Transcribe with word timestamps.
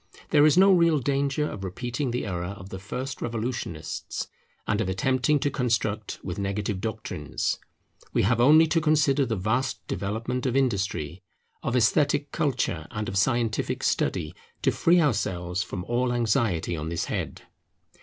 There 0.31 0.47
is 0.47 0.57
no 0.57 0.73
real 0.73 0.97
danger 0.97 1.47
of 1.47 1.63
repeating 1.63 2.09
the 2.09 2.25
error 2.25 2.55
of 2.57 2.69
the 2.69 2.79
first 2.79 3.21
revolutionists 3.21 4.27
and 4.67 4.81
of 4.81 4.89
attempting 4.89 5.37
to 5.41 5.51
construct 5.51 6.19
with 6.23 6.39
negative 6.39 6.81
doctrines. 6.81 7.59
We 8.11 8.23
have 8.23 8.41
only 8.41 8.65
to 8.65 8.81
consider 8.81 9.27
the 9.27 9.35
vast 9.35 9.85
development 9.85 10.47
of 10.47 10.55
industry, 10.55 11.21
of 11.61 11.75
esthetic 11.75 12.31
culture, 12.31 12.87
and 12.89 13.07
of 13.07 13.15
scientific 13.15 13.83
study, 13.83 14.33
to 14.63 14.71
free 14.71 14.99
ourselves 14.99 15.61
from 15.61 15.83
all 15.83 16.11
anxiety 16.11 16.75
on 16.75 16.89
this 16.89 17.05
head. 17.05 17.43